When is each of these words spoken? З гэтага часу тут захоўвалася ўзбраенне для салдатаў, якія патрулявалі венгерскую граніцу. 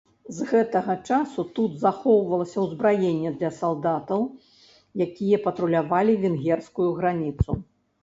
З 0.35 0.45
гэтага 0.51 0.95
часу 1.11 1.45
тут 1.59 1.75
захоўвалася 1.83 2.65
ўзбраенне 2.65 3.35
для 3.43 3.53
салдатаў, 3.61 4.27
якія 5.09 5.37
патрулявалі 5.47 6.21
венгерскую 6.27 6.89
граніцу. 7.01 7.65